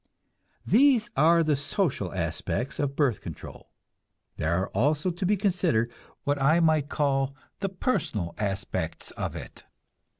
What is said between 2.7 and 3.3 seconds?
of birth